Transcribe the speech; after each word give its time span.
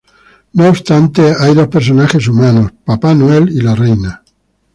No 0.53 0.67
obstante, 0.67 1.31
hay 1.39 1.53
dos 1.53 1.67
personajes 1.67 2.27
humanos: 2.27 2.71
Papá 2.85 3.13
Noel 3.13 3.49
y 3.55 3.61
la 3.61 3.75
Reina. 3.75 4.23